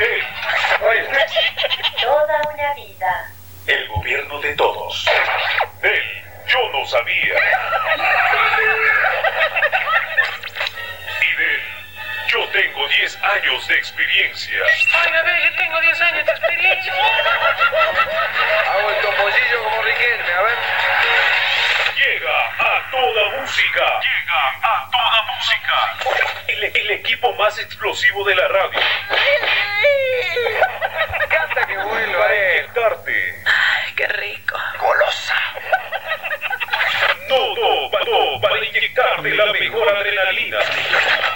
[0.00, 0.22] Él.
[2.00, 3.30] Toda una vida.
[3.66, 5.06] El gobierno de todos.
[5.82, 6.24] Él.
[6.46, 7.34] Yo no sabía.
[11.20, 11.62] Y de él.
[12.28, 14.58] Yo tengo 10 años de experiencia.
[14.94, 16.94] Ay, bebé, yo tengo 10 años de experiencia.
[18.72, 20.56] Hago el topollillo como Riquelme, a ver.
[21.96, 24.00] Llega a toda música.
[24.00, 25.96] Llega a toda música.
[26.48, 28.80] El, el equipo más explosivo de la radio.
[32.82, 34.56] Ay, qué rico.
[34.78, 35.36] Golosa.
[37.28, 40.58] Todo, todo para inyectarte la mejor adrenalina.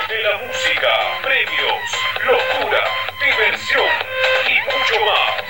[0.08, 0.88] De la música,
[1.22, 1.82] premios,
[2.24, 2.84] locura,
[3.20, 3.86] diversión
[4.48, 5.43] y mucho más.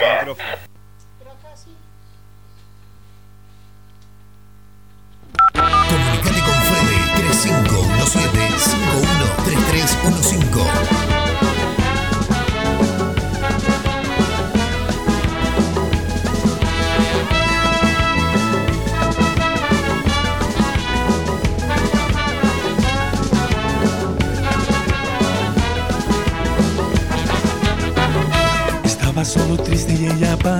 [0.00, 0.65] Mejor rumba.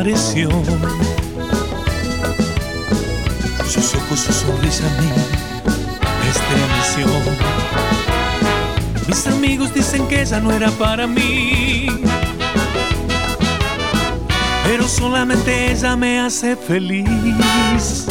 [0.06, 0.36] Sus
[3.96, 5.08] ojos, su sonrisa a mí
[6.20, 7.06] me estremeció.
[9.08, 11.88] Mis amigos dicen que ella no era para mí.
[14.64, 18.06] Pero solamente ella me hace feliz.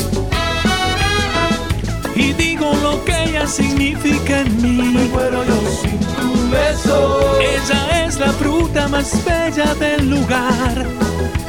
[2.13, 4.81] Y digo lo que ella significa en mí.
[4.81, 6.97] Me muero yo sin tu beso.
[7.39, 10.75] Ella es la fruta más bella del lugar.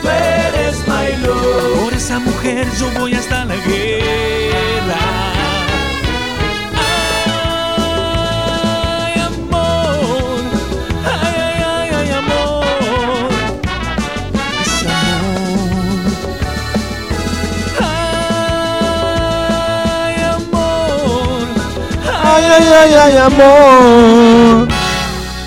[0.00, 1.84] Tú eres my love.
[1.84, 5.04] Por esa mujer yo voy hasta la guerra.
[7.86, 10.42] Ay, amor.
[11.22, 13.30] Ay, ay, ay, ay, amor.
[14.62, 14.74] Es
[15.04, 15.70] amor.
[20.06, 21.46] Ay, amor.
[22.24, 24.75] Ay, ay, ay, ay, amor.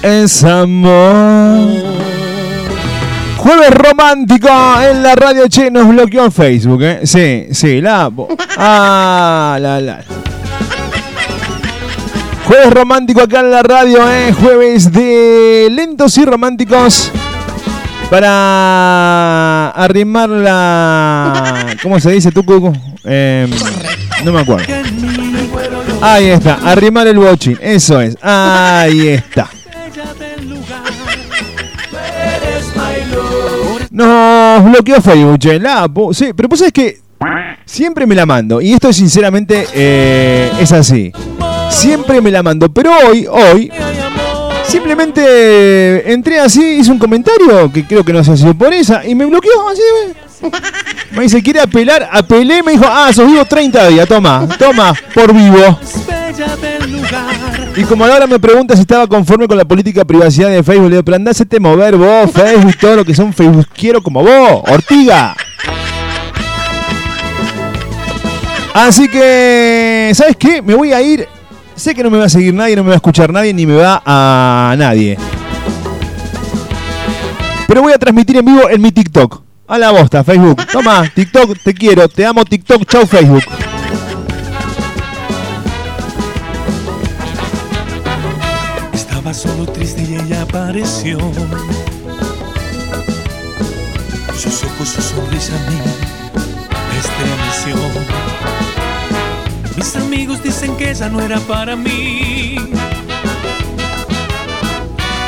[0.02, 2.00] Es amor.
[3.38, 4.50] Jueves romántico
[4.82, 7.02] en la radio Che nos bloqueó en Facebook, ¿eh?
[7.04, 8.10] Sí, sí, la.
[8.58, 10.04] Ah, la, la.
[12.46, 14.34] Jueves romántico acá en la radio, ¿eh?
[14.34, 17.12] Jueves de lentos y románticos.
[18.10, 21.76] Para arrimar la.
[21.84, 22.74] ¿Cómo se dice tú, Cuco?
[23.04, 23.50] Em,
[24.24, 24.66] no me acuerdo.
[26.02, 27.58] Ahí está, arrimar el bochín.
[27.62, 28.18] Eso es.
[28.22, 29.50] Ahí está.
[33.92, 37.00] Nos bloqueó Facebook, che, la Sí, pero pues es que
[37.66, 38.62] siempre me la mando.
[38.62, 41.12] Y esto sinceramente eh, es así.
[41.70, 42.72] Siempre me la mando.
[42.72, 43.72] Pero hoy, hoy,
[44.64, 49.06] simplemente entré así, hice un comentario que creo que no sé si por esa.
[49.06, 49.82] Y me bloqueó así.
[51.12, 55.34] Me dice, quiere apelar, apelé, me dijo, ah, sos vivo 30 días, toma, toma, por
[55.34, 55.80] vivo.
[57.76, 60.90] Y como ahora me pregunta si estaba conforme con la política de privacidad de Facebook,
[60.90, 64.64] le digo, pero hacete mover vos, Facebook todo lo que son Facebook, quiero como vos,
[64.68, 65.36] Ortiga.
[68.74, 70.62] Así que, ¿sabes qué?
[70.62, 71.28] Me voy a ir.
[71.76, 73.66] Sé que no me va a seguir nadie, no me va a escuchar nadie, ni
[73.66, 75.18] me va a nadie.
[77.68, 79.49] Pero voy a transmitir en vivo en mi TikTok.
[79.70, 80.66] A la bosta, Facebook.
[80.72, 83.44] Toma, TikTok, te quiero, te amo, TikTok, chau, Facebook.
[88.92, 91.20] Estaba solo triste y ella apareció.
[94.36, 95.78] Sus ojos, su sonrisa a mí
[96.90, 97.76] me estremeció.
[99.78, 102.56] Mis amigos dicen que ella no era para mí.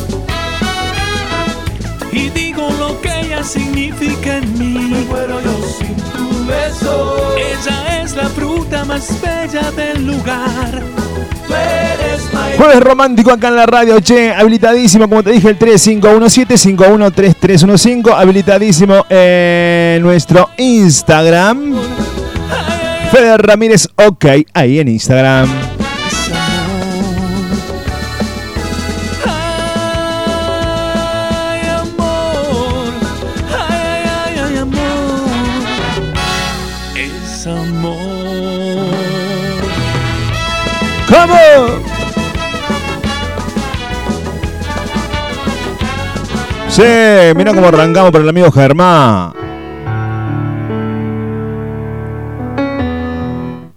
[2.11, 4.88] Y digo lo que ella significa en mí.
[4.88, 7.37] Me muero yo sin tu beso.
[7.37, 10.82] Ella es la fruta más bella del lugar.
[11.47, 15.58] Tú eres my Jueves romántico acá en la radio, che, habilitadísimo, como te dije, el
[15.58, 21.75] 3517-513315, habilitadísimo en nuestro Instagram.
[23.12, 24.25] Fede Ramírez, ok,
[24.55, 25.75] ahí en Instagram.
[41.08, 41.37] ¿Cómo?
[46.69, 46.82] Sí,
[47.35, 49.32] mira cómo arrancamos para el amigo Germán.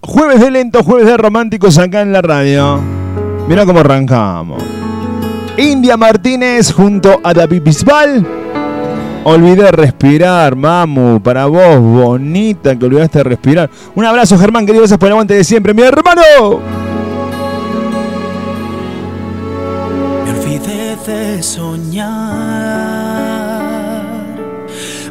[0.02, 2.82] Jueves de lento, jueves de románticos acá en la radio.
[3.48, 4.62] Mira cómo arrancamos.
[5.56, 8.26] India Martínez junto a David Bisbal.
[9.24, 11.22] Olvidé respirar, mamu.
[11.22, 13.70] Para vos, bonita, que olvidaste respirar.
[13.94, 14.82] Un abrazo, Germán, querido.
[14.82, 16.89] Gracias por el aguante de siempre, mi hermano.
[21.42, 22.10] Soñar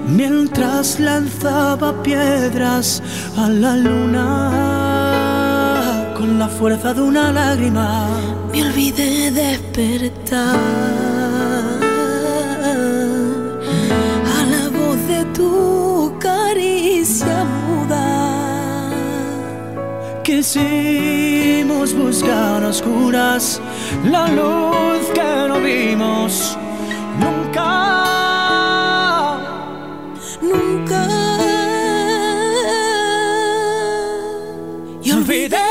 [0.09, 3.01] mientras lanzaba piedras
[3.37, 4.51] a la luna
[6.17, 8.09] con la fuerza de una lágrima.
[8.53, 10.57] Me olvidé despertar
[14.37, 15.88] a la voz de tu
[20.29, 23.63] Quisimos buscar a oscuras
[24.05, 26.59] la luz que no vimos
[27.19, 27.71] nunca.
[30.43, 31.09] Nunca.
[35.03, 35.68] Y olvidé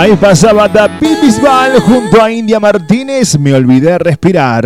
[0.00, 3.38] Ahí pasaba David Bisbal junto a India Martínez.
[3.38, 4.64] Me olvidé respirar.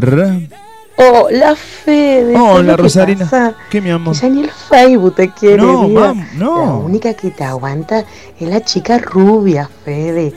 [0.97, 2.37] Hola, Fede.
[2.37, 3.25] Hola, ¿sabes lo que Rosarina.
[3.25, 3.55] pasa?
[3.69, 4.15] ¿Qué, mi amor?
[4.15, 6.57] Que ya ni el Facebook te quiere, No, mam, no.
[6.67, 8.05] La única que te aguanta
[8.39, 10.33] es la chica rubia, Fede.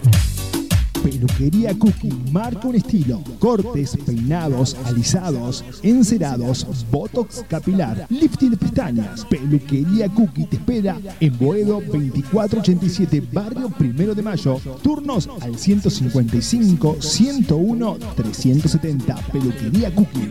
[1.02, 3.22] Peluquería Cookie marca un estilo.
[3.38, 9.22] Cortes, peinados, alisados, encerados, botox capilar, lifting de pestañas.
[9.26, 14.58] Peluquería Cookie te espera en Boedo 2487, barrio Primero de Mayo.
[14.82, 19.14] Turnos al 155 101 370.
[19.30, 20.30] Peluquería Cookie.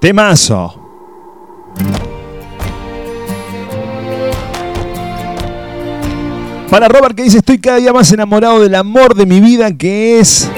[0.00, 0.85] Temazo.
[6.70, 10.18] Para Robert que dice, estoy cada día más enamorado del amor de mi vida que
[10.18, 10.50] es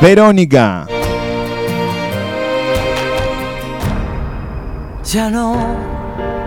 [0.00, 0.86] Verónica.
[5.12, 5.56] Ya no.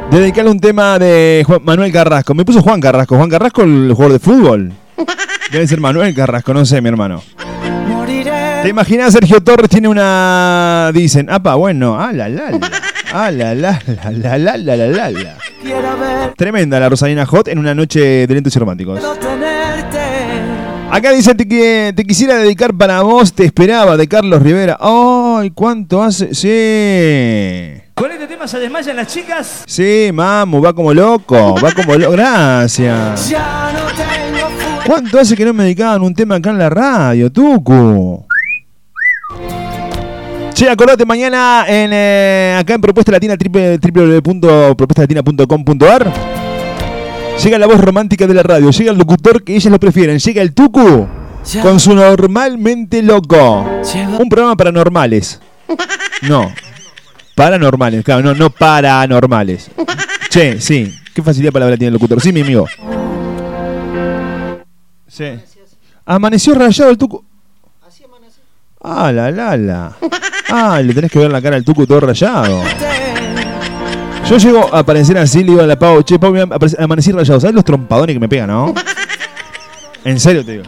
[0.09, 2.33] Dedicarle un tema de Juan- Manuel Carrasco.
[2.33, 3.15] Me puso Juan Carrasco.
[3.17, 4.73] Juan Carrasco, el jugador de fútbol.
[5.51, 7.21] Debe ser Manuel Carrasco, no sé, mi hermano.
[8.63, 9.11] ¿Te imaginas?
[9.13, 10.91] Sergio Torres tiene una.
[10.93, 12.71] Dicen, apa, bueno, ah, la, la, la.
[13.15, 13.79] Ah, la, la,
[14.11, 15.37] la, la, la, la, la,
[16.35, 18.99] Tremenda la Rosalina Hot en una noche de lentos y románticos.
[20.89, 24.77] Acá dice, te, qui- te quisiera dedicar para vos, te esperaba, de Carlos Rivera.
[24.79, 26.33] ¡Ay, cuánto hace!
[26.33, 27.81] Sí.
[27.95, 29.63] Con este tema se desmayan las chicas.
[29.67, 32.11] Sí, mamu, va como loco, va como loco.
[32.13, 33.29] Gracias.
[33.29, 34.47] Ya no tengo.
[34.85, 38.25] ¿Cuánto hace que no me dedicaban un tema acá en la radio, Tucu?
[40.53, 46.13] Che, acordate mañana en, eh, acá en Propuesta Latina, www.propuestalatina.com.ar.
[47.43, 50.43] Llega la voz romántica de la radio, llega el locutor que ellas lo prefieren, llega
[50.43, 51.07] el Tucu
[51.63, 53.67] con su normalmente loco.
[54.19, 55.41] Un programa paranormales.
[56.21, 56.53] No,
[57.35, 59.71] paranormales, claro, no, no paranormales.
[60.29, 62.21] Che, sí, qué facilidad para hablar tiene el locutor.
[62.21, 62.67] Sí, mi amigo.
[65.07, 65.25] Sí.
[66.05, 67.25] Amaneció rayado el tucu.
[68.83, 69.91] Ah, la, la, la.
[70.49, 72.61] Ah, le tenés que ver la cara al tucu todo rayado.
[74.29, 76.33] Yo llego a aparecer así, le digo a la Pau, che, Pau,
[76.77, 77.39] amanecí rayado.
[77.39, 78.73] ¿Sabes los trompadones que me pegan, no?
[80.03, 80.65] En serio te digo.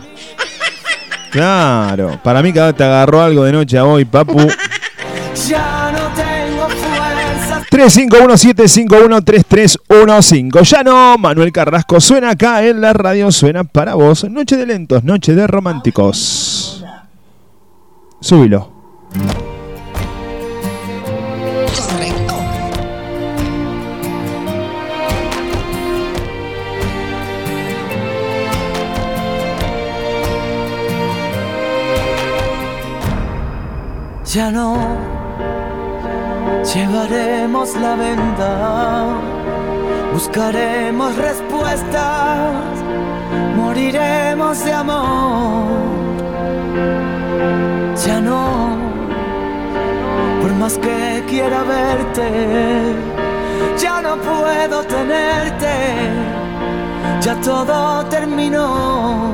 [1.30, 4.48] Claro, para mí que te agarró algo de noche a hoy, papu.
[5.50, 7.62] Ya no tengo fuerza.
[7.70, 10.64] 3517513315.
[10.64, 14.24] Ya no, Manuel Carrasco suena acá en la radio, suena para vos.
[14.30, 16.65] Noche de lentos, noche de románticos.
[18.26, 18.68] Súbilo.
[34.34, 34.76] Ya no
[36.74, 39.06] llevaremos la venda,
[40.12, 42.56] buscaremos respuestas,
[43.56, 45.86] moriremos de amor.
[48.06, 48.78] Ya no,
[50.42, 52.96] por más que quiera verte,
[53.80, 55.74] ya no puedo tenerte,
[57.22, 59.34] ya todo terminó.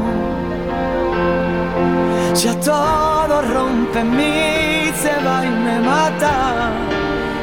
[2.34, 6.72] Ya todo rompe en mí, se va y me mata.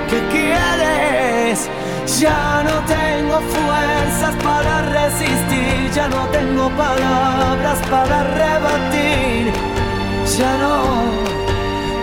[0.08, 1.68] ¿Qué quieres?
[2.18, 9.77] Ya no tengo fuerzas para resistir, ya no tengo palabras para rebatir.
[10.38, 10.76] Ya no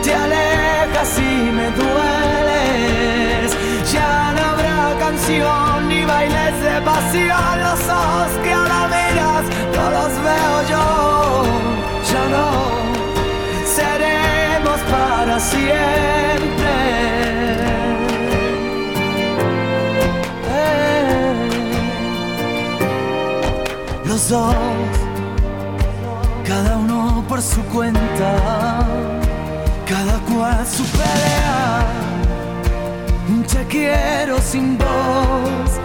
[0.03, 3.47] te alejas y me dueles.
[3.93, 7.59] Ya no habrá canción ni bailes de pasión.
[7.63, 9.45] Los ojos que ahora miras
[9.77, 10.85] no los veo yo.
[12.11, 12.47] Ya no
[13.77, 16.73] seremos para siempre.
[20.51, 21.35] Eh.
[24.03, 24.55] Los dos,
[27.35, 28.87] por su cuenta,
[29.85, 31.85] cada cual su pelea.
[33.51, 35.84] Te quiero sin voz.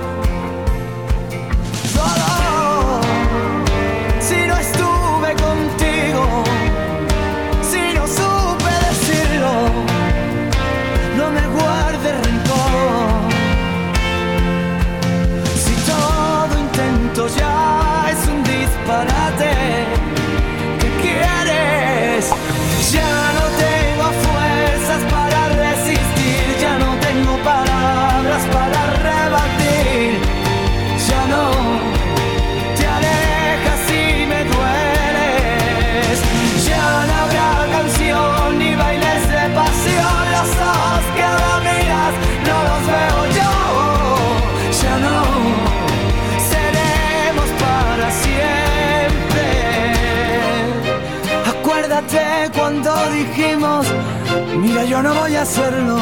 [55.03, 55.99] No voy a hacerlo.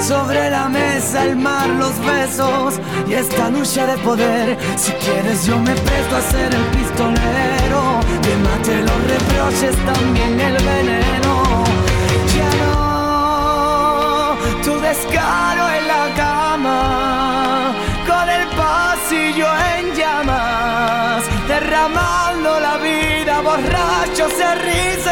[0.00, 4.56] Sobre la mesa el mar, los besos y esta lucha de poder.
[4.76, 8.00] Si quieres yo me presto a ser el pistolero.
[8.22, 11.64] Que mate los reproches, también el veneno.
[12.34, 17.74] Ya no, tu descaro en la cama.
[18.06, 21.24] Con el pasillo en llamas.
[21.48, 25.07] Derramando la vida, borrachos de risa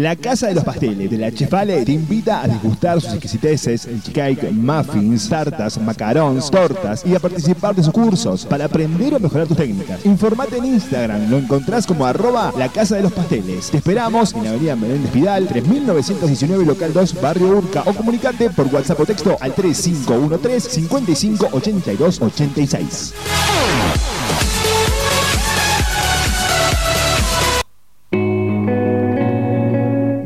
[0.00, 4.50] La Casa de los Pasteles de la Chefale te invita a degustar sus exquisiteces, cake,
[4.50, 9.58] muffins, tartas, macarons, tortas y a participar de sus cursos para aprender o mejorar tus
[9.58, 10.06] técnicas.
[10.06, 13.70] Informate en Instagram, lo encontrás como arroba la Casa de los Pasteles.
[13.70, 18.68] Te esperamos en la avenida Menéndez Vidal, 3919 local 2, barrio Urca o comunicate por
[18.68, 23.14] WhatsApp o texto al 3513 55 82 86.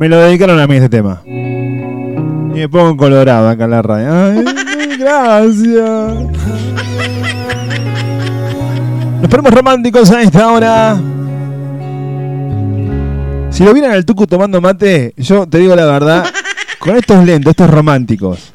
[0.04, 1.22] Me lo dedicaron a mí este tema.
[1.24, 4.12] Y me pongo colorado acá en la radio.
[4.12, 4.44] Ay,
[4.98, 6.10] gracias.
[9.22, 11.00] Nos ponemos románticos a esta hora.
[13.48, 16.26] Si lo vieran al Tucu tomando mate, yo te digo la verdad,
[16.78, 18.52] con estos lentos, estos románticos.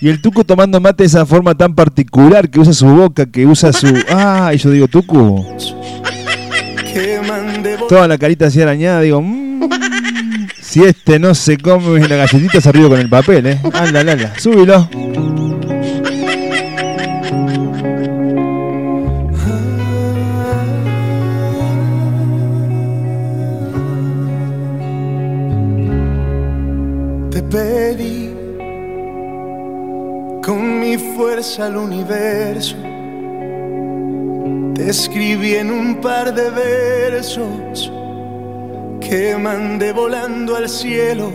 [0.00, 3.44] Y el Tucu tomando mate de esa forma tan particular que usa su boca, que
[3.44, 3.88] usa su.
[4.08, 5.44] Ah, y yo digo, Tucu.
[7.90, 9.47] Toda la carita así arañada, digo, "Mm,
[10.78, 13.58] si este no se come la galletita, se arriba con el papel, ¿eh?
[13.72, 14.88] Anda, anda, súbilo.
[27.30, 28.30] Te pedí
[30.44, 32.76] con mi fuerza al universo.
[34.76, 37.90] Te escribí en un par de versos
[39.00, 41.30] que mandé volando al cielo.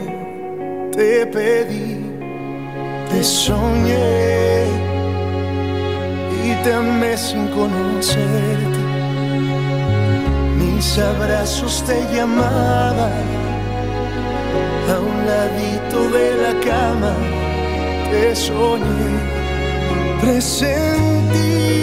[0.91, 1.97] Te pedí,
[3.09, 4.65] te soñé
[6.45, 8.81] y te amé sin conocerte.
[10.59, 13.11] Mis abrazos te llamaban
[14.93, 17.15] a un ladito de la cama
[18.13, 19.11] te soñé,
[20.21, 21.82] presentí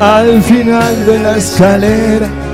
[0.00, 2.47] Al final de la escalera.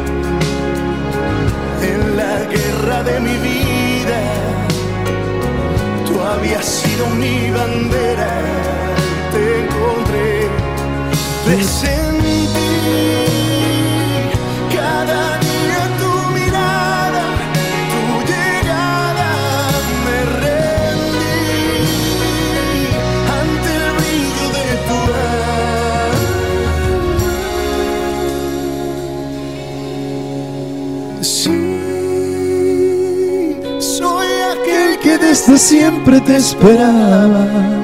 [35.59, 37.84] Siempre te esperaba.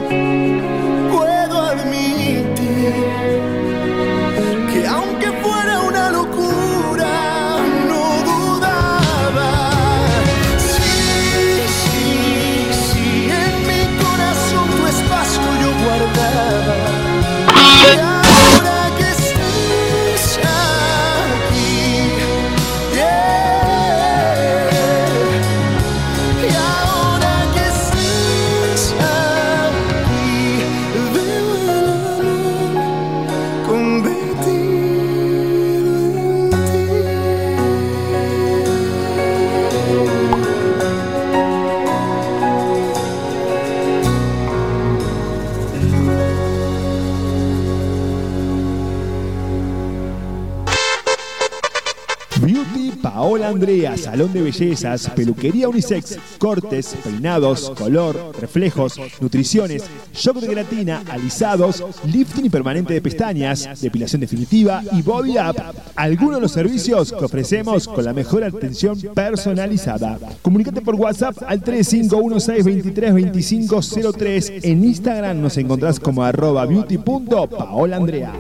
[53.97, 62.47] Salón de bellezas, peluquería unisex, cortes, peinados, color, reflejos, nutriciones, shock de gelatina, alisados, lifting
[62.47, 65.57] y permanente de pestañas, depilación definitiva y body up.
[65.97, 70.19] Algunos de los servicios que ofrecemos con la mejor atención personalizada.
[70.43, 74.61] Comunícate por WhatsApp al 3516232503.
[74.65, 78.33] En Instagram nos encontrás como arroba beauty.paolaandrea.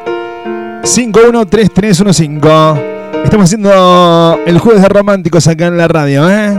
[0.84, 3.24] 513315.
[3.24, 6.50] Estamos haciendo el jueves de románticos acá en la radio, ¿eh?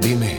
[0.00, 0.38] Dime.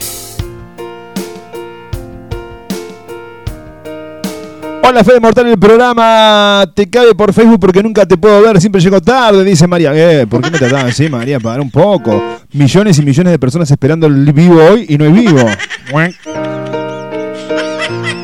[4.81, 8.79] Hola Fede Mortal, el programa te cabe por Facebook porque nunca te puedo ver, siempre
[8.79, 9.91] llego tarde, dice María.
[9.93, 11.41] Eh, ¿Por qué me trataba así, María?
[11.41, 12.23] Pagar un poco.
[12.53, 15.45] Millones y millones de personas esperando el vivo hoy y no es vivo.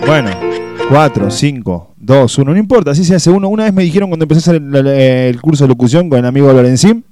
[0.05, 0.31] Bueno,
[0.89, 3.47] 4, 5, 2, 1, no importa, así se hace uno.
[3.47, 6.51] Una vez me dijeron cuando empecé a hacer el, curso de locución con el amigo
[6.51, 7.05] Lorenzín,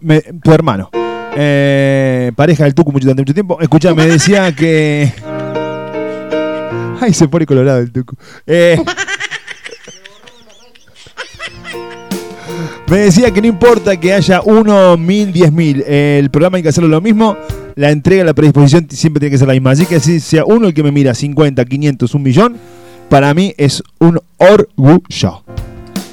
[0.00, 0.90] me- tu hermano,
[1.36, 5.12] eh, pareja del Tucu durante mucho tiempo, escucha, me decía que...
[7.00, 8.16] Ay, se pone colorado el Tucu.
[8.46, 8.76] Eh,
[12.88, 16.68] me decía que no importa que haya uno, mil, diez mil, el programa hay que
[16.70, 17.36] hacerlo lo mismo,
[17.78, 19.70] la entrega, la predisposición siempre tiene que ser la misma.
[19.70, 22.56] Así que si sea uno el que me mira 50, 500, un millón,
[23.08, 25.44] para mí es un orgullo.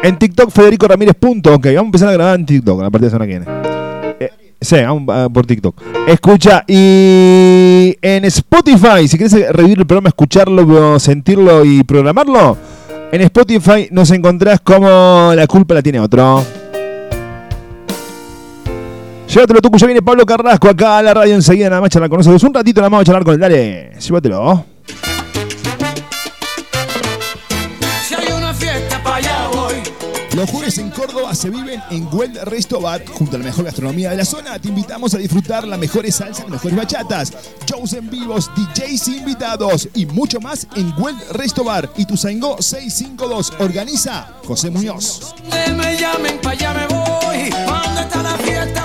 [0.03, 1.15] En TikTok, Federico Ramírez.
[1.15, 1.67] Punto, ok.
[1.67, 4.17] Vamos a empezar a grabar en TikTok a partir de la semana que viene.
[4.19, 5.81] Eh, sí, vamos ah, por TikTok.
[6.07, 12.57] Escucha, y en Spotify, si quieres revivir el programa, escucharlo, sentirlo y programarlo,
[13.11, 16.43] en Spotify nos encontrás como La culpa la tiene otro.
[19.37, 22.17] Llévatelo tú, ya viene Pablo Carrasco acá a la radio enseguida, nada más charlar con
[22.17, 22.41] nosotros.
[22.41, 24.65] Un ratito nada más vamos a charlar con él, dale, llévatelo.
[28.01, 29.75] Si hay una fiesta para allá voy.
[30.35, 34.09] Los jueves en Córdoba se viven en Well Resto Bar, junto a la mejor gastronomía
[34.09, 34.57] de la zona.
[34.57, 37.31] Te invitamos a disfrutar las mejores salsas, las mejores bachatas,
[37.67, 41.91] shows en vivos, DJs invitados y mucho más en Well Resto Bar.
[41.95, 45.35] Y tu 652 organiza José Muñoz.
[45.75, 47.49] Me llamen para allá me voy.
[47.51, 48.81] ¿Dónde está la fiesta?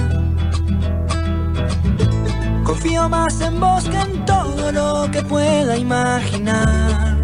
[2.65, 7.17] Confío más en vos que en todo lo que pueda imaginar.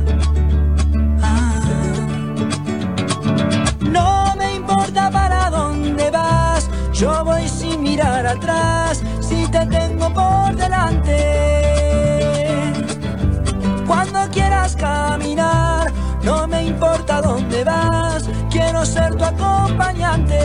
[1.23, 1.61] Ah.
[3.91, 10.55] No me importa para dónde vas, yo voy sin mirar atrás, si te tengo por
[10.57, 11.45] delante.
[13.87, 18.29] Cuando quieras caminar, no me importa dónde vas,
[18.85, 20.39] ser tu acompañante.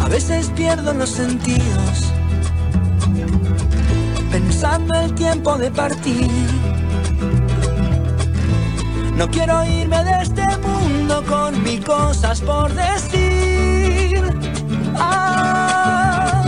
[0.00, 2.12] A veces pierdo los sentidos,
[4.30, 6.30] pensando el tiempo de partir.
[9.16, 14.22] No quiero irme de este mundo con mil cosas por decir.
[14.96, 16.44] Ah,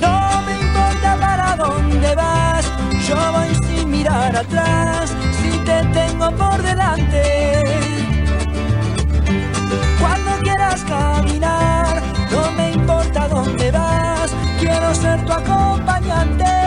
[0.00, 2.64] no me importa para dónde vas,
[3.08, 7.47] yo voy sin mirar atrás, si te tengo por delante.
[10.84, 16.57] caminar, no me importa dónde vas, quiero ser tu acompañante.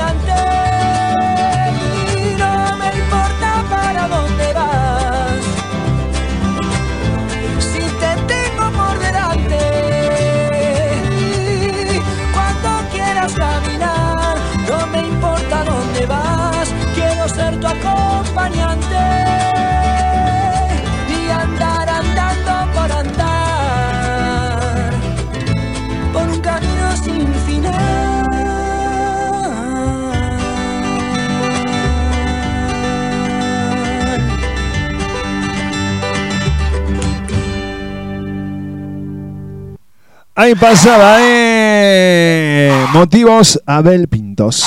[0.00, 0.32] ante.
[2.38, 5.42] No me importa para dónde vas.
[7.58, 9.60] Si te tengo por delante,
[12.34, 14.36] cuando quieras caminar,
[14.68, 16.68] no me importa dónde vas.
[16.94, 18.65] Quiero ser tu acompañante.
[40.38, 42.70] Ahí pasaba, eh.
[42.92, 44.66] Motivos Abel Pintos.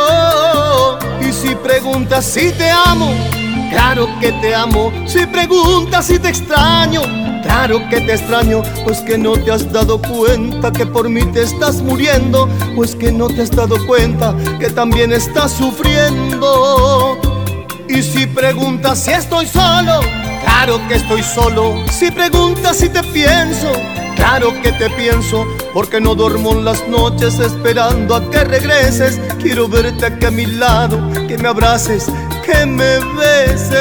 [1.22, 3.14] Y si preguntas si te amo,
[3.70, 4.92] claro que te amo.
[5.06, 7.04] Si preguntas si te extraño,
[7.44, 8.64] claro que te extraño.
[8.84, 12.50] Pues que no te has dado cuenta que por mí te estás muriendo.
[12.76, 17.20] Pues que no te has dado cuenta que también estás sufriendo.
[17.88, 20.00] Y si preguntas si estoy solo,
[20.42, 21.76] claro que estoy solo.
[21.92, 23.72] Si preguntas si te pienso,
[24.20, 25.48] claro que te pienso.
[25.74, 29.20] Porque no duermo en las noches esperando a que regreses.
[29.42, 32.06] Quiero verte aquí a mi lado, que me abraces,
[32.46, 33.80] que me beses.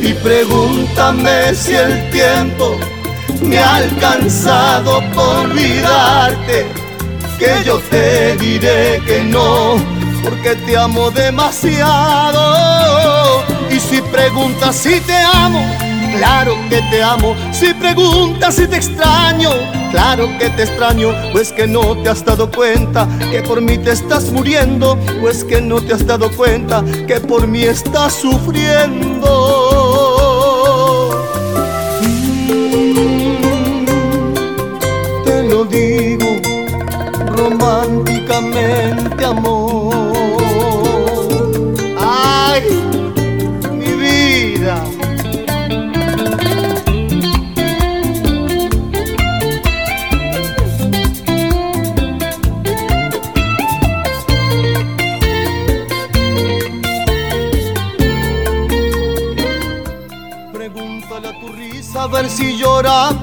[0.00, 2.76] Y pregúntame si el tiempo
[3.42, 6.66] me ha alcanzado por olvidarte.
[7.38, 9.76] Que yo te diré que no
[10.24, 12.42] porque te amo demasiado.
[13.70, 15.60] Y si preguntas si te amo,
[16.16, 17.34] claro que te amo.
[17.52, 19.50] Si preguntas si te extraño,
[19.90, 21.10] claro que te extraño.
[21.32, 24.98] Pues que no te has dado cuenta que por mí te estás muriendo.
[25.20, 29.43] Pues que no te has dado cuenta que por mí estás sufriendo.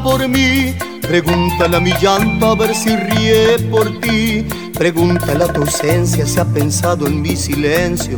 [0.04, 0.76] Por mí.
[1.02, 4.48] Pregúntale a mi llanto a ver si ríe por ti.
[4.74, 8.18] Pregúntale a tu ausencia si ha pensado en mi silencio.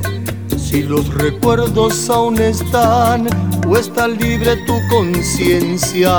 [0.57, 3.27] Si los recuerdos aún están
[3.67, 6.11] o está libre tu conciencia.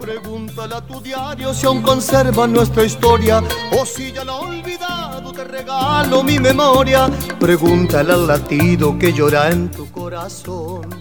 [0.00, 3.42] Pregúntale a tu diario si aún conserva nuestra historia
[3.78, 5.32] o si ya la ha olvidado.
[5.32, 7.10] Te regalo mi memoria.
[7.38, 10.95] Pregúntale al latido que llora en tu corazón.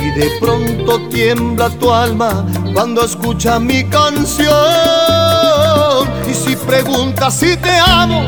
[0.00, 4.48] Si de pronto tiembla tu alma cuando escucha mi canción.
[6.26, 8.22] Y si preguntas si te amo,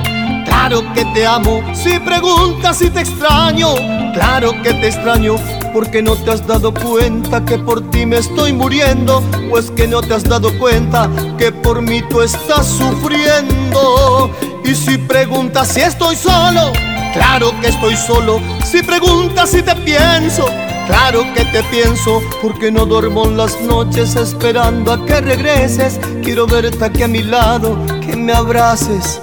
[0.44, 1.62] claro que te amo.
[1.72, 3.74] Si preguntas si te extraño,
[4.12, 5.36] claro que te extraño.
[5.72, 9.22] Porque no te has dado cuenta que por ti me estoy muriendo.
[9.48, 11.08] Pues que no te has dado cuenta
[11.38, 14.30] que por mí tú estás sufriendo.
[14.62, 16.70] Y si preguntas si estoy solo,
[17.14, 18.42] claro que estoy solo.
[18.62, 20.44] Si preguntas si te pienso,
[20.86, 26.00] Claro que te pienso porque no duermo las noches esperando a que regreses.
[26.22, 29.20] Quiero verte aquí a mi lado, que me abraces,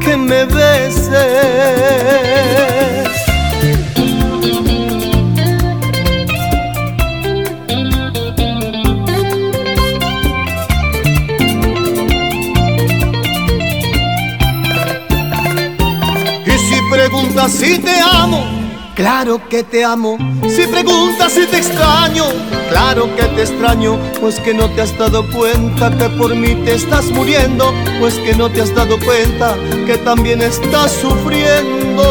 [0.00, 1.12] que me beses.
[18.94, 20.16] Claro que te amo.
[20.48, 22.24] Si preguntas si te extraño,
[22.70, 23.98] claro que te extraño.
[24.20, 27.72] Pues que no te has dado cuenta que por mí te estás muriendo.
[28.00, 32.02] Pues que no te has dado cuenta que también estás sufriendo.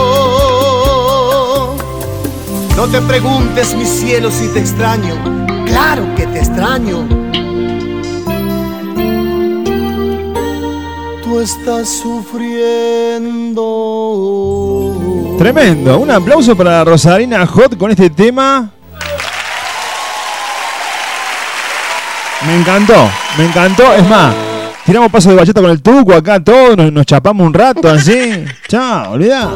[2.76, 5.16] No te preguntes, mi cielo, si te extraño.
[5.66, 7.08] Claro que te extraño.
[11.24, 13.62] Tú estás sufriendo.
[15.42, 15.98] Tremendo.
[15.98, 18.70] Un aplauso para Rosarina Hot con este tema.
[22.46, 23.92] Me encantó, me encantó.
[23.92, 24.36] Es más,
[24.86, 28.46] tiramos paso de bachata con el tuco acá todos, nos, nos chapamos un rato así.
[28.68, 29.50] Chao, olvidá.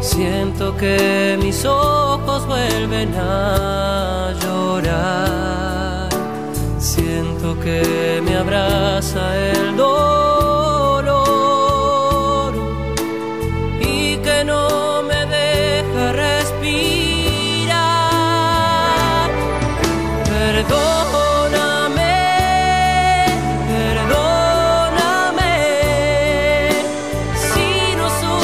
[0.00, 6.08] Siento que mis ojos vuelven a llorar.
[6.78, 9.59] Siento que me abraza el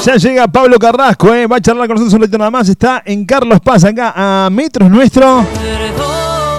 [0.07, 2.69] Ya llega Pablo Carrasco, eh, va a charlar con nosotros un ratito nada más.
[2.69, 5.45] Está en Carlos Paz, acá a metros nuestro.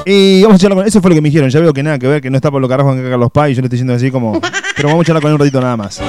[0.06, 1.50] Y vamos a charlar con Eso fue lo que me dijeron.
[1.50, 3.54] Ya veo que nada que ver, que no está Pablo Carrasco acá Carlos Paz y
[3.54, 4.42] yo le estoy diciendo así como.
[4.76, 6.02] Pero vamos a charlar con él un ratito nada más.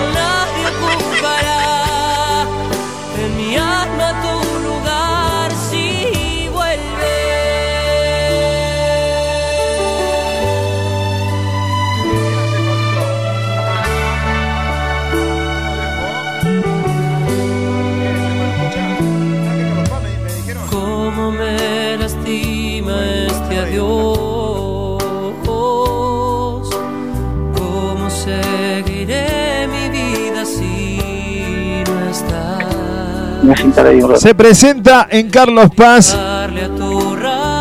[34.16, 36.16] Se presenta en Carlos Paz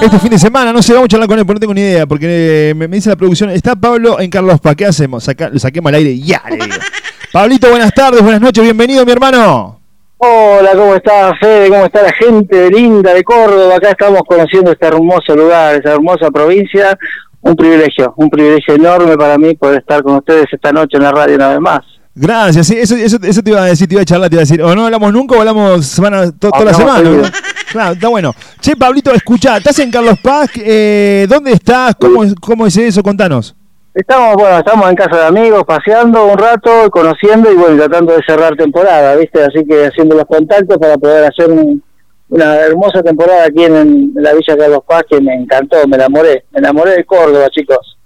[0.01, 0.71] este fin de semana.
[0.71, 2.05] No sé, vamos a charlar con él, porque no tengo ni idea.
[2.05, 4.75] Porque eh, me, me dice la producción: Está Pablo en Carlos Paz.
[4.75, 5.23] ¿Qué hacemos?
[5.23, 6.41] Saca- lo saquemos al aire ya.
[6.49, 6.67] le digo.
[7.33, 9.79] Pablito, buenas tardes, buenas noches, bienvenido, mi hermano.
[10.17, 11.69] Hola, ¿cómo está Fede?
[11.69, 13.75] ¿Cómo está la gente linda de Córdoba?
[13.75, 16.97] Acá estamos conociendo este hermoso lugar, esa hermosa provincia.
[17.41, 21.11] Un privilegio, un privilegio enorme para mí poder estar con ustedes esta noche en la
[21.11, 21.81] radio una vez más.
[22.19, 24.41] Gracias, sí, eso, eso, eso te iba a decir, te iba a charlar, te iba
[24.41, 27.31] a decir, o no hablamos nunca o hablamos semana, to- toda la semana.
[27.71, 28.33] Claro, está bueno.
[28.59, 31.95] Che, Pablito, escuchá, estás en Carlos Paz, eh, ¿dónde estás?
[31.99, 33.03] ¿Cómo, ¿Cómo es eso?
[33.03, 33.55] Contanos.
[33.93, 38.23] Estamos, bueno, estamos en casa de amigos, paseando un rato, conociendo y bueno, tratando de
[38.25, 39.43] cerrar temporada, ¿viste?
[39.43, 41.83] Así que haciendo los contactos para poder hacer un-
[42.29, 46.45] una hermosa temporada aquí en, en la Villa Carlos Paz que me encantó, me enamoré,
[46.51, 47.96] me enamoré de Córdoba, chicos.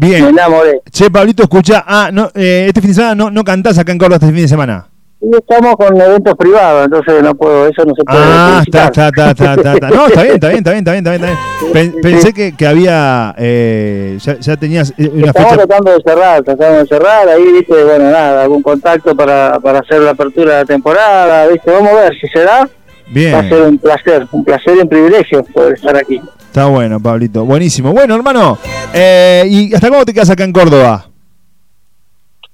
[0.00, 0.22] Bien.
[0.22, 0.80] Me enamoré.
[0.92, 3.98] Che, Pablito, escuchá, ah, no, eh, este fin de semana no, no cantás acá en
[3.98, 4.86] Córdoba este fin de semana.
[5.20, 8.20] Y estamos con eventos privados, entonces no puedo, eso no se puede.
[8.22, 9.90] Ah, está, está, está, está, está.
[9.90, 11.94] No, está bien, está bien, está bien, está bien, está bien.
[12.00, 15.66] Pensé que, que había, eh, ya, ya tenías eh, una Estamos fecha.
[15.66, 20.00] tratando de cerrar, tratando de cerrar, ahí, viste, bueno, nada, algún contacto para, para hacer
[20.00, 22.68] la apertura de la temporada, viste, vamos a ver si se da.
[23.08, 26.20] Va a Bien, ser un placer, un placer y un privilegio poder estar aquí.
[26.46, 27.44] está bueno, Pablito.
[27.44, 27.92] Buenísimo.
[27.92, 28.58] Bueno, hermano,
[28.92, 31.06] eh, ¿y hasta cuándo te quedas acá en Córdoba?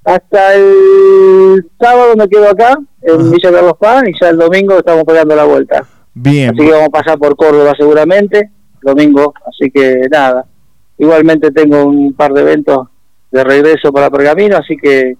[0.04, 5.04] Hasta el sábado me quedo acá, en Villa Carlos Paz, y ya el domingo estamos
[5.04, 5.86] pegando la vuelta.
[6.12, 6.50] Bien.
[6.50, 8.50] Así que vamos a pasar por Córdoba seguramente,
[8.82, 10.44] domingo, así que nada.
[10.98, 12.86] Igualmente tengo un par de eventos
[13.32, 15.16] de regreso para Pergamino, así que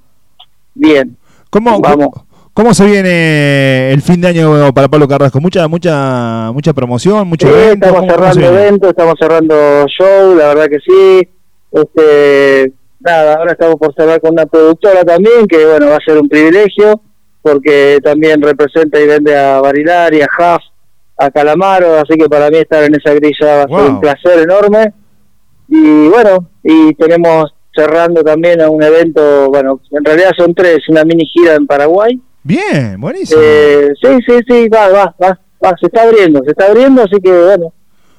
[0.74, 1.16] bien.
[1.51, 2.09] ¿Cómo, Vamos.
[2.12, 2.24] ¿Cómo
[2.72, 5.40] se viene el fin de año para Pablo Carrasco?
[5.40, 7.86] ¿Mucha mucha mucha promoción, mucho Sí, evento?
[7.86, 11.28] estamos ¿Cómo- cómo cerrando eventos, estamos cerrando show, la verdad que sí.
[11.72, 16.18] Este, nada, ahora estamos por cerrar con una productora también, que bueno, va a ser
[16.18, 17.00] un privilegio,
[17.42, 20.62] porque también representa y vende a Barilari, a Huff,
[21.18, 24.38] a Calamaro, así que para mí estar en esa grilla va a ser un placer
[24.38, 24.92] enorme.
[25.68, 31.02] Y bueno, y tenemos cerrando también a un evento, bueno, en realidad son tres, una
[31.05, 32.20] mini gira en Paraguay.
[32.45, 33.40] Bien, buenísimo.
[33.42, 37.16] Eh, sí, sí, sí, va, va, va, va, se está abriendo, se está abriendo, así
[37.22, 37.72] que bueno,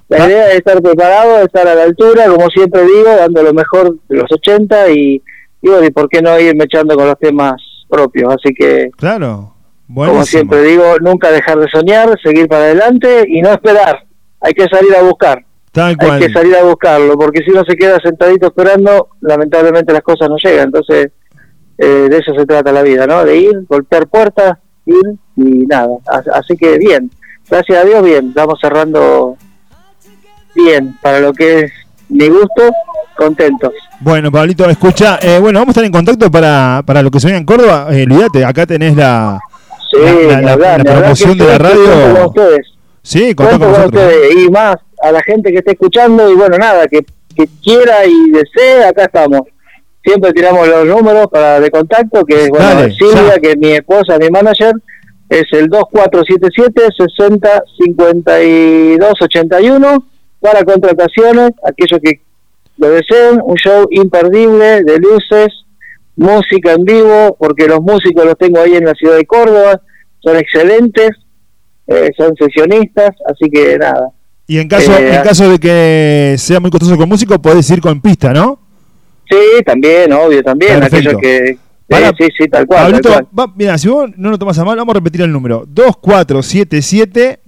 [0.09, 3.95] la idea es estar preparado, estar a la altura, como siempre digo, dando lo mejor
[4.09, 5.21] de los 80 y,
[5.61, 7.53] y bueno, y por qué no irme echando con los temas
[7.87, 9.53] propios, así que Claro,
[9.87, 10.25] como buenísimo.
[10.25, 14.05] siempre digo, nunca dejar de soñar, seguir para adelante y no esperar,
[14.41, 15.43] hay que salir a buscar.
[15.71, 16.19] Tal Hay cual.
[16.19, 20.37] que salir a buscarlo, porque si uno se queda sentadito esperando, lamentablemente las cosas no
[20.41, 20.67] llegan.
[20.67, 21.09] Entonces,
[21.77, 23.23] eh, de eso se trata la vida, ¿no?
[23.25, 24.95] De ir, golpear puertas, ir
[25.37, 25.89] y nada.
[26.07, 27.09] As- Así que bien,
[27.49, 28.29] gracias a Dios, bien.
[28.29, 29.35] Estamos cerrando
[30.53, 31.71] bien para lo que es
[32.09, 32.71] mi gusto
[33.17, 33.71] contentos.
[33.99, 37.27] Bueno, Pablito, escucha, eh, bueno, vamos a estar en contacto para, para lo que se
[37.27, 37.87] venga en Córdoba.
[37.91, 39.39] Eh, olvídate, acá tenés la,
[39.91, 39.97] Sí,
[40.27, 42.27] la, la- hablar, la promoción de la con radio.
[42.27, 42.67] ustedes.
[43.01, 44.35] Sí, con ustedes.
[44.35, 47.05] Y más a la gente que esté escuchando y bueno, nada, que,
[47.35, 49.41] que quiera y desee, acá estamos.
[50.05, 53.39] Siempre tiramos los números para de contacto, que es bueno, Dale, Silvia, ya.
[53.39, 54.73] que es mi esposa, mi manager,
[55.29, 60.05] es el 2477 60 52 81
[60.39, 62.21] para contrataciones, aquellos que
[62.77, 65.47] lo deseen, un show imperdible de luces,
[66.15, 69.81] música en vivo, porque los músicos los tengo ahí en la ciudad de Córdoba,
[70.19, 71.09] son excelentes,
[71.87, 74.09] eh, son sesionistas, así que nada.
[74.47, 77.81] Y en caso, Eh, en caso de que sea muy costoso con músico, podés ir
[77.81, 78.59] con pista, ¿no?
[79.29, 81.17] Sí, también, obvio, también, Perfecto.
[81.17, 81.57] aquellos que...
[81.87, 83.47] Para- sí, sí, tal cual, Pablito, tal cual.
[83.49, 85.65] va- mira, si vos no lo tomas a mal, vamos a repetir el número.
[85.67, 87.39] 2477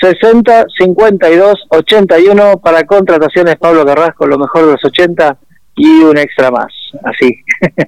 [0.00, 5.36] 60 52 81 para contrataciones Pablo Carrasco, lo mejor de los 80
[5.76, 6.72] y un extra más,
[7.04, 7.36] así.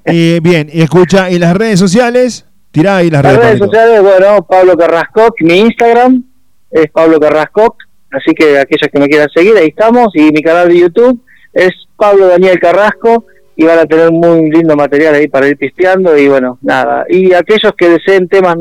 [0.07, 3.59] y bien, y escucha, y las redes sociales, tirá ahí las, Las redes.
[3.59, 6.25] sociales, bueno, Pablo Carrasco, mi Instagram
[6.71, 7.77] es Pablo Carrasco,
[8.11, 11.21] así que aquellos que me quieran seguir, ahí estamos, y mi canal de YouTube
[11.53, 11.71] es
[12.01, 16.27] Pablo Daniel Carrasco y van a tener muy lindo material ahí para ir pisteando y
[16.29, 17.05] bueno, nada.
[17.11, 18.57] Y aquellos que deseen temas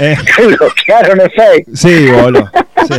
[0.01, 0.17] Eh,
[0.57, 1.65] bloquearon el Face.
[1.75, 2.49] Sí, boludo.
[2.87, 2.95] Sí.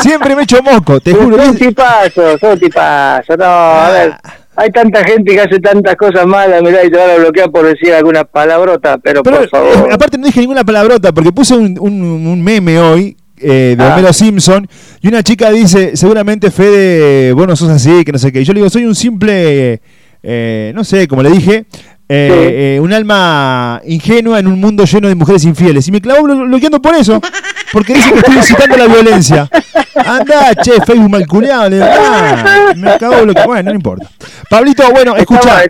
[0.00, 1.36] Siempre me echo moco, te juro.
[1.36, 3.36] Son un tipazo, son un tipazo.
[3.36, 4.14] No, a ver,
[4.56, 7.66] hay tanta gente que hace tantas cosas malas, mirá, y te van a bloquear por
[7.66, 9.88] decir alguna palabrota, pero, Pero, por favor.
[9.90, 13.84] eh, aparte no dije ninguna palabrota porque puse un, un- un meme hoy eh, de
[13.84, 13.92] Ah.
[13.94, 14.66] Homero Simpson
[15.00, 18.40] y una chica dice, seguramente Fede, vos no sos así, que no sé qué.
[18.42, 19.80] Y yo le digo, soy un simple,
[20.22, 21.64] eh, no sé, como le dije,
[22.08, 25.88] eh, eh, un alma ingenua en un mundo lleno de mujeres infieles.
[25.88, 27.20] Y me clavó blo- bloqueando por eso,
[27.74, 29.50] porque dice que estoy incitando la violencia.
[29.96, 33.48] Anda, che, Facebook malculeado, le ah, me acabo bloqueando.
[33.48, 34.08] Bueno, no importa.
[34.48, 35.64] Pablito, bueno, escucha.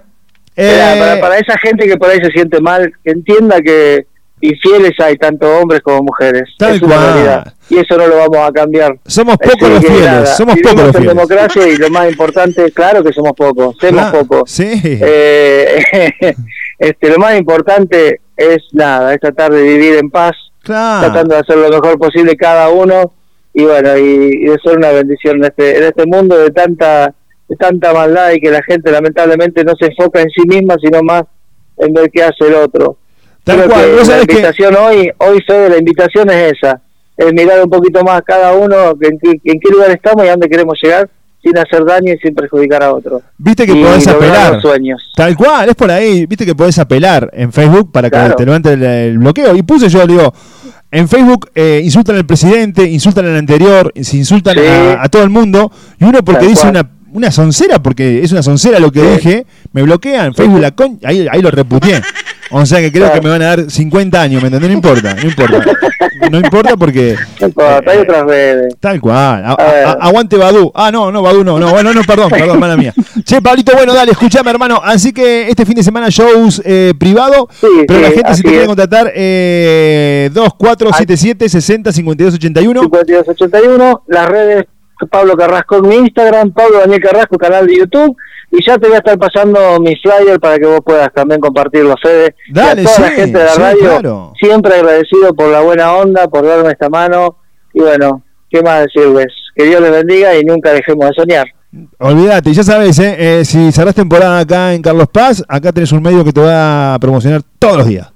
[0.57, 4.07] Eh, para, para esa gente que por ahí se siente mal, que entienda que
[4.43, 6.51] infieles hay tanto hombres como mujeres.
[6.59, 7.13] Tal es una cual.
[7.15, 7.55] realidad.
[7.71, 8.99] Y eso no lo vamos a cambiar.
[9.07, 11.17] Somos pocos los que fieles, nada, somos vivimos pocos los en fieles.
[11.17, 14.51] democracia y lo más importante, claro que somos pocos, somos Claro, pocos.
[14.51, 14.81] Sí.
[14.85, 15.83] Eh,
[16.79, 20.35] este, lo más importante es nada, es tratar de vivir en paz,
[20.65, 21.07] Claro.
[21.13, 23.13] tratando de hacer lo mejor posible cada uno
[23.53, 27.15] y bueno, y, y de ser una bendición en este, en este mundo de tanta,
[27.49, 31.03] de tanta maldad y que la gente lamentablemente no se enfoca en sí misma, sino
[31.03, 31.23] más
[31.77, 32.97] en ver qué hace el otro.
[33.45, 36.81] Tal Creo cual, que la que- invitación hoy, hoy Fede, la invitación es esa,
[37.17, 40.33] es mirar un poquito más cada uno en qué, en qué lugar estamos y a
[40.33, 41.09] dónde queremos llegar
[41.45, 43.21] sin hacer daño y sin perjudicar a otro.
[43.39, 44.61] Viste que Y podés apelar.
[44.63, 45.01] sueños.
[45.15, 46.27] Tal cual, es por ahí.
[46.27, 48.35] Viste que podés apelar en Facebook para que Claro.
[48.35, 49.55] te levante el, el bloqueo.
[49.55, 50.33] Y puse yo, digo,
[50.91, 54.65] en Facebook eh, insultan al presidente, insultan al anterior, se insultan Sí.
[54.67, 55.71] a, a todo el mundo.
[56.01, 56.71] Y uno porque Tal dice cual.
[56.73, 60.71] una, una soncera, porque es una soncera lo que dije, me bloquea en Facebook la
[60.73, 62.01] con ahí, ahí lo reputié.
[62.57, 63.21] O sea que creo Claro.
[63.21, 64.71] que me van a dar 50 años, ¿me entendés?
[64.71, 65.65] No importa, no importa.
[66.31, 67.17] No importa porque...
[67.41, 68.75] No importa, hay otras redes.
[68.81, 69.45] Tal cual.
[69.45, 69.85] A- A ver.
[69.87, 70.71] a- aguante Badu.
[70.75, 71.59] Ah, no, no, Badu no.
[71.59, 72.95] No, bueno, no, perdón, perdón, mala mía.
[73.25, 74.81] Che, Pablito, bueno, dale, escuchame, hermano.
[74.83, 77.49] Así que este fin de semana shows eh, privado.
[77.89, 82.81] pero la sí, gente, si así te quiere contratar, eh, 2477 60 52 81.
[82.81, 84.67] 5281, las redes
[85.09, 88.17] Pablo Carrasco en mi Instagram, Pablo Daniel Carrasco, canal de YouTube,
[88.51, 91.95] y ya te voy a estar pasando mi flyer para que vos puedas también compartirlo,
[92.03, 92.35] Fede.
[92.49, 94.33] Y Dale, a toda la gente de la sí, radio, claro.
[94.39, 97.39] siempre agradecido por la buena onda, por darme esta mano,
[97.73, 99.27] y bueno, ¿qué más decirles?
[99.55, 101.47] Que Dios les bendiga y nunca dejemos de soñar.
[101.99, 106.03] Olvídate, ya sabes, eh, eh, si cerrás temporada acá en Carlos Paz, acá tenés un
[106.03, 108.13] medio que te va a promocionar todos los días.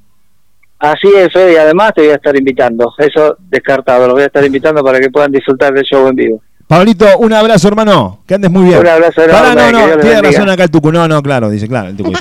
[0.78, 4.26] Así es, Fede, y además te voy a estar invitando, eso descartado, los voy a
[4.26, 6.42] estar invitando para que puedan disfrutar del show en vivo.
[6.68, 8.20] Pablito, un abrazo, hermano.
[8.26, 8.78] Que andes muy bien.
[8.78, 10.92] Un abrazo Pará, enorme, no, no, tiene razón acá el Tucu.
[10.92, 12.12] No, no, claro, dice, claro, el Tucu.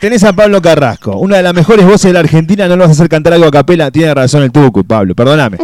[0.00, 2.66] tenés a Pablo Carrasco, una de las mejores voces de la Argentina.
[2.66, 3.90] No lo vas a hacer cantar algo a capela.
[3.92, 5.58] Tiene razón el Tucu, Pablo, perdóname.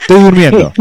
[0.00, 0.72] Estoy durmiendo.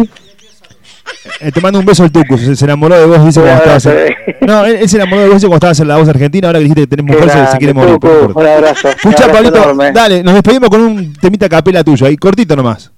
[1.40, 2.38] Eh, te mando un beso el Tucu.
[2.38, 3.86] Se, se enamoró de vos, dice cuando estabas.
[3.88, 4.16] en-
[4.48, 6.48] No, él, él se enamoró de vos dice cuando estabas en la voz argentina.
[6.50, 7.98] Ahora que dijiste que tenés mujer, se, se quiere morir.
[8.00, 8.90] por un abrazo.
[8.90, 9.92] Escucha, Pablito, enorme.
[9.92, 12.92] dale, nos despedimos con un temita a capela tuyo ahí, cortito nomás.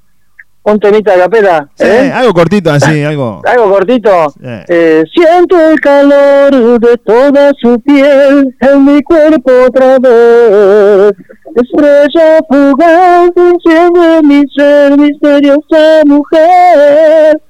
[0.71, 1.67] Un temita de capela.
[1.75, 2.11] Sí, ¿eh?
[2.13, 3.41] algo cortito así, algo.
[3.45, 4.29] Algo cortito.
[4.31, 4.39] Sí.
[4.67, 11.13] Eh, siento el calor de toda su piel en mi cuerpo otra vez.
[11.55, 17.41] Estrella fugaz enciende mi ser, misteriosa mujer.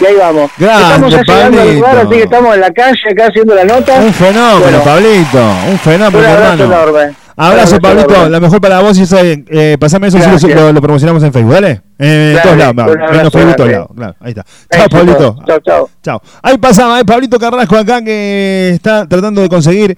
[0.00, 0.50] Y ahí vamos.
[0.58, 3.64] Grande, estamos ya llegando al lugar, así que estamos en la calle acá haciendo la
[3.64, 3.94] nota.
[4.00, 5.38] Un fenómeno, Bueno, Pablito.
[5.70, 6.64] Un fenómeno, un abrazo hermano.
[6.64, 7.14] enorme.
[7.36, 8.28] Abrazo, Pablito.
[8.28, 11.54] La mejor para vos y esa, eh, pasame eso si lo, lo promocionamos en Facebook,
[11.54, 11.82] ¿vale?
[11.98, 13.88] Eh, en todos lados, En los Facebook, todos lados.
[13.94, 14.44] Claro, ahí está.
[14.72, 14.88] Chao.
[14.88, 15.36] Pablito.
[15.46, 15.90] Chao, chao.
[16.02, 16.22] Chao.
[16.42, 19.96] Ahí pasaba, eh, Pablito Carrasco acá que está tratando de conseguir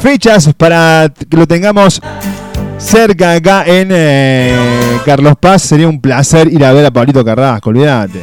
[0.00, 2.00] fechas para que lo tengamos
[2.78, 4.56] cerca acá en eh,
[5.04, 5.62] Carlos Paz.
[5.62, 8.20] Sería un placer ir a ver a Pablito Carrasco, olvídate.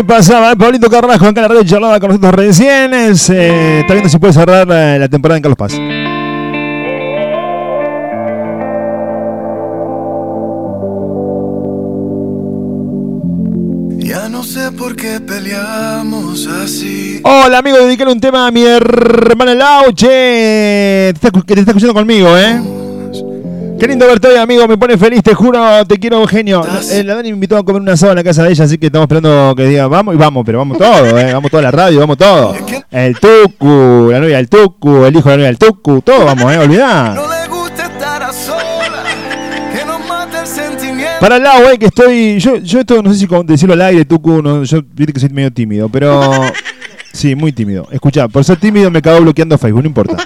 [0.00, 2.94] Ahí pasaba, eh, Pablito Carrasco acá en la radio charlaba con nosotros recién.
[2.94, 5.72] Eh, está viendo si puede cerrar eh, la temporada en Carlos Paz.
[13.98, 17.20] Ya no sé por qué peleamos así.
[17.22, 20.08] Hola amigo, dedicarle un tema a mi hermana Lauche.
[20.08, 21.14] Que
[21.46, 22.58] te está escuchando conmigo, ¿eh?
[23.80, 24.68] Qué lindo verte hoy, amigo.
[24.68, 26.62] Me pone feliz, te juro, te quiero, genio.
[26.92, 28.76] Eh, la Dani me invitó a comer un asado en la casa de ella, así
[28.76, 31.32] que estamos esperando que diga vamos y vamos, pero vamos todo, ¿eh?
[31.32, 32.54] Vamos toda la radio, vamos todo.
[32.90, 36.52] El Tucu, la novia del Tucu, el hijo de la novia del Tucu, todo vamos,
[36.52, 36.58] ¿eh?
[36.58, 37.14] Olvidá.
[37.14, 39.14] No le gusta estar a solas,
[39.74, 41.12] que nos mata el sentimiento.
[41.20, 42.38] Para el lado, eh, que estoy.
[42.38, 45.20] Yo, yo esto no sé si con- decirlo al aire, Tucu, no, yo viste que
[45.20, 46.20] soy medio tímido, pero.
[47.12, 47.88] Sí, muy tímido.
[47.90, 50.16] Escucha, por ser tímido me cago bloqueando Facebook, no importa.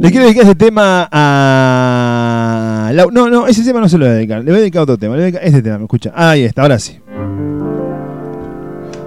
[0.00, 2.90] Le quiero dedicar ese tema a.
[2.94, 4.38] Lau- No, no, ese tema no se lo voy a dedicar.
[4.38, 5.14] Le voy a dedicar a otro tema.
[5.14, 6.10] Le voy a dedicar este tema, me escucha.
[6.14, 6.98] Ahí está, ahora sí.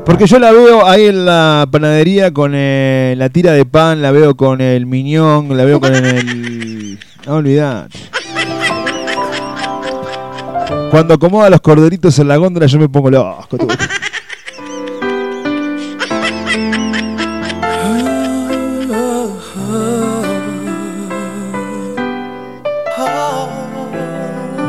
[0.05, 4.11] Porque yo la veo ahí en la panadería con eh, la tira de pan, la
[4.11, 6.99] veo con el miñón, la veo con el.
[7.25, 7.87] No olvidar.
[10.91, 13.57] Cuando acomoda los corderitos en la góndola, yo me pongo loco.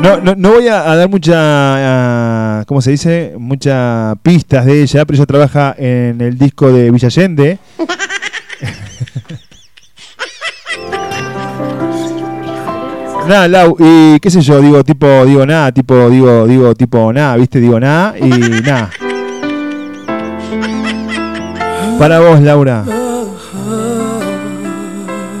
[0.05, 3.33] No, no, no voy a, a dar mucha, ah, ¿cómo se dice?
[3.39, 7.57] Muchas pistas de ella, pero ella trabaja en el disco de Villa Allende.
[13.27, 17.35] Nada, Lau, y qué sé yo, digo tipo, digo nada, tipo, digo, digo tipo nada,
[17.37, 18.91] viste, digo nada y nada.
[21.97, 22.85] Para vos, Laura.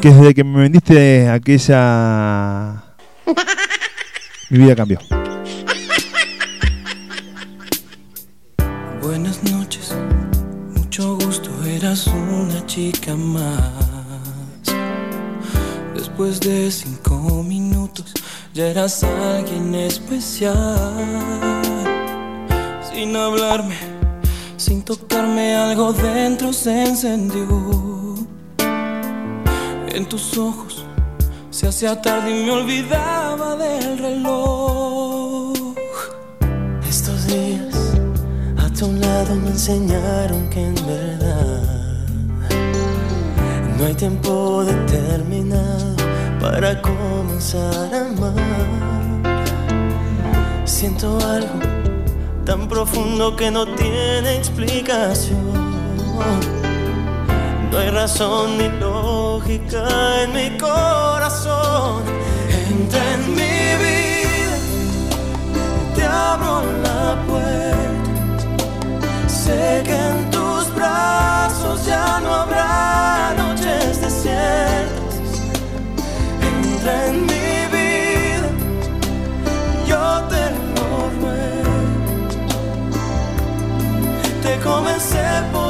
[0.01, 2.81] Que desde que me vendiste aquella...
[4.49, 4.99] Mi vida cambió.
[9.01, 9.95] Buenas noches,
[10.75, 13.71] mucho gusto, eras una chica más.
[15.95, 18.13] Después de cinco minutos,
[18.53, 20.53] ya eras alguien especial.
[22.93, 23.75] Sin hablarme,
[24.57, 27.47] sin tocarme, algo dentro se encendió.
[29.87, 30.74] En tus ojos
[31.55, 35.53] se hacía tarde y me olvidaba del reloj.
[36.85, 37.93] Estos días
[38.57, 41.63] a tu lado me enseñaron que en verdad
[43.77, 45.95] no hay tiempo determinado
[46.41, 48.33] para comenzar a amar.
[50.65, 51.59] Siento algo
[52.43, 55.55] tan profundo que no tiene explicación.
[57.71, 62.03] No hay razón ni lógica en mi corazón.
[62.69, 64.57] Entra en mi vida,
[65.93, 68.47] te abro la puerta.
[69.27, 75.29] Sé que en tus brazos ya no habrá noches desiertas.
[76.41, 78.49] Entra en mi vida,
[79.85, 80.43] yo te
[80.75, 80.87] lo
[81.19, 81.75] ruego.
[84.43, 85.64] Te comencé por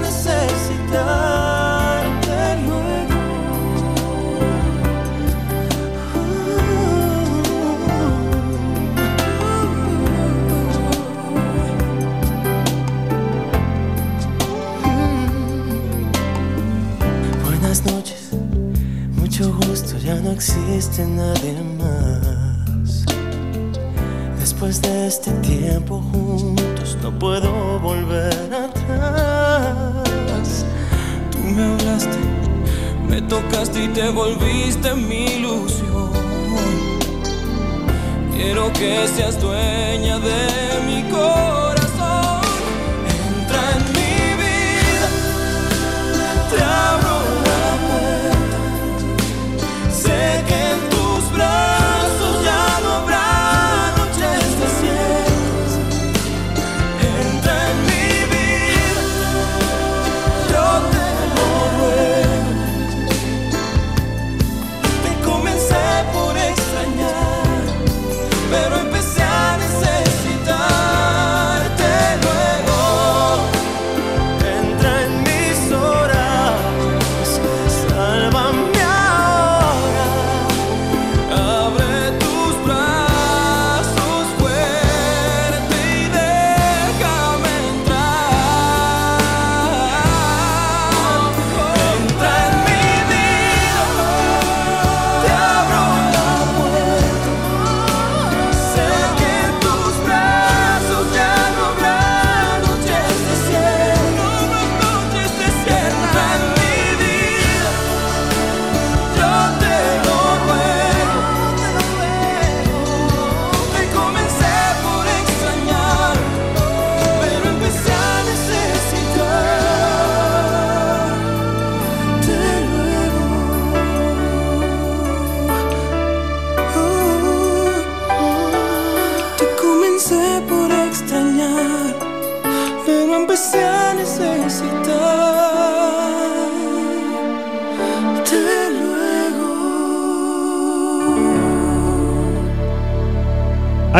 [0.00, 3.18] necesitarte luego.
[17.44, 18.30] Buenas noches,
[19.16, 23.04] mucho gusto, ya no existe nadie más.
[24.38, 29.37] Después de este tiempo juntos no puedo volver atrás.
[31.58, 32.18] Me hablaste,
[33.08, 36.12] me tocaste y te volviste mi ilusión.
[38.32, 41.67] Quiero que seas dueña de mi corazón.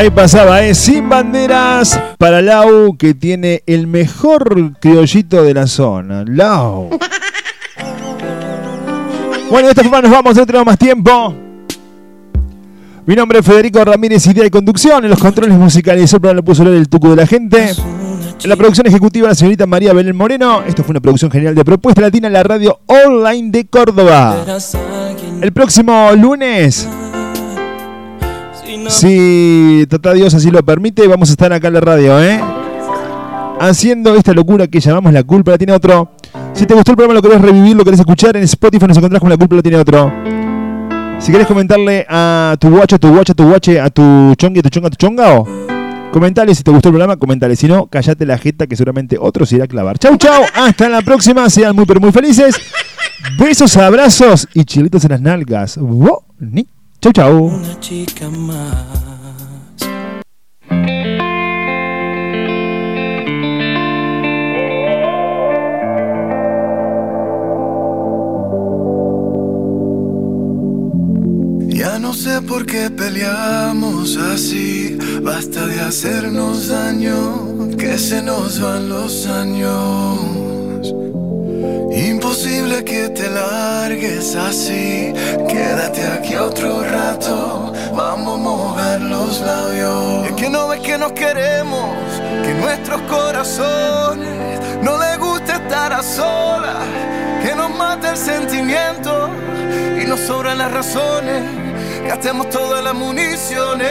[0.09, 0.75] Ahí pasaba, ¿eh?
[0.75, 6.25] Sin banderas para Lau, que tiene el mejor criollito de la zona.
[6.27, 6.89] Lau.
[9.51, 11.35] Bueno, de esta forma nos vamos, no tenemos más tiempo.
[13.07, 15.05] Mi nombre es Federico Ramírez, idea de conducción.
[15.05, 17.71] En los controles musicales programa lo puso el tuco de la gente.
[17.71, 20.63] En la producción ejecutiva la señorita María Belén Moreno.
[20.67, 24.37] Esto fue una producción general de Propuesta Latina en la radio online de Córdoba.
[25.41, 26.87] El próximo lunes,
[28.89, 32.41] si Tata Dios así lo permite, vamos a estar acá en la radio, ¿eh?
[33.61, 36.13] Haciendo esta locura que llamamos La Culpa la tiene otro.
[36.53, 39.21] Si te gustó el programa, lo querés revivir, lo querés escuchar, en Spotify nos encontrás
[39.21, 40.13] con La Culpa la tiene otro.
[41.19, 44.61] Si querés comentarle a tu guacho, a tu guacha, a tu guache, a tu chongue,
[44.61, 45.49] a tu chonga, a tu chongao,
[46.13, 47.57] comentale si te gustó el programa, comentale.
[47.57, 49.99] Si no, callate la jeta que seguramente otro se irá a clavar.
[49.99, 50.45] Chau, chau.
[50.55, 51.51] Hasta la próxima.
[51.51, 52.55] Sean muy, pero muy felices.
[53.39, 55.77] Besos, abrazos y chilitos en las nalgas.
[55.79, 56.67] Boni.
[57.01, 57.45] Chau, chau.
[57.45, 59.79] Una chica más.
[71.69, 78.89] Ya no sé por qué peleamos así, basta de hacernos daño, que se nos van
[78.89, 80.19] los años.
[81.91, 85.13] Imposible que te largues así,
[85.49, 90.27] quédate aquí otro rato, vamos a mojar los labios.
[90.29, 91.97] Es que no ves que nos queremos,
[92.45, 96.87] que nuestros corazones no les gusta estar a solas,
[97.43, 99.29] que nos mata el sentimiento
[100.01, 101.43] y nos sobran las razones.
[102.07, 103.91] Gastemos todas las municiones,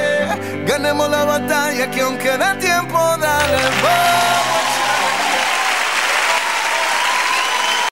[0.65, 4.86] ganemos la batalla que aunque da tiempo, dale, vamos.